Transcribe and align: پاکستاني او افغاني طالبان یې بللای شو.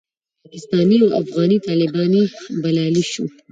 پاکستاني 0.43 0.97
او 1.03 1.07
افغاني 1.21 1.57
طالبان 1.67 2.11
یې 2.19 2.25
بللای 2.61 3.03
شو. 3.11 3.25